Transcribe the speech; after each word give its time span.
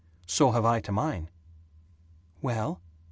"So 0.25 0.49
have 0.53 0.65
I 0.65 0.79
to 0.81 0.91
mine!" 0.91 1.29
"Well?" 2.41 2.81